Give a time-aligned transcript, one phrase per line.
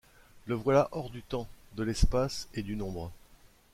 [0.47, 3.11] Le voilà hors du temps, de l’espace et du nombre.